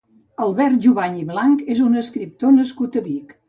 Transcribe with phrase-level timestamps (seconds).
[0.45, 3.39] Albert Juvany i Blanch és un escriptor nascut a Vic.